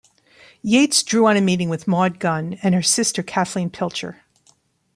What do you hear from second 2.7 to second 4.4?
her sister Kathleen Pilcher.